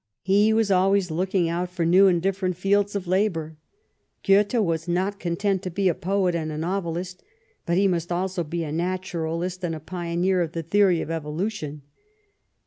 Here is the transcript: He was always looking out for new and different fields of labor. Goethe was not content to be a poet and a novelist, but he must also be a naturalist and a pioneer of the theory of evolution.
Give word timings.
He 0.23 0.51
was 0.51 0.71
always 0.71 1.11
looking 1.11 1.47
out 1.47 1.69
for 1.69 1.85
new 1.85 2.07
and 2.07 2.19
different 2.19 2.57
fields 2.57 2.95
of 2.95 3.05
labor. 3.05 3.57
Goethe 4.23 4.55
was 4.55 4.87
not 4.87 5.19
content 5.19 5.61
to 5.61 5.69
be 5.69 5.87
a 5.87 5.93
poet 5.93 6.33
and 6.33 6.51
a 6.51 6.57
novelist, 6.57 7.21
but 7.67 7.77
he 7.77 7.87
must 7.87 8.11
also 8.11 8.43
be 8.43 8.63
a 8.63 8.71
naturalist 8.71 9.63
and 9.63 9.75
a 9.75 9.79
pioneer 9.79 10.41
of 10.41 10.53
the 10.53 10.63
theory 10.63 11.01
of 11.01 11.11
evolution. 11.11 11.83